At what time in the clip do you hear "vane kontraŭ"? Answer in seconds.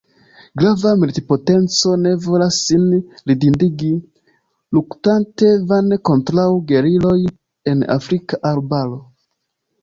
5.73-6.47